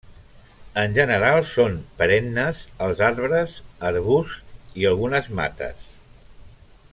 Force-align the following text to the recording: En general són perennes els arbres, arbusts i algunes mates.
En 0.83 0.95
general 0.99 1.35
són 1.49 1.75
perennes 1.99 2.63
els 2.85 3.03
arbres, 3.09 3.53
arbusts 3.91 4.59
i 4.85 4.89
algunes 4.93 5.31
mates. 5.41 5.87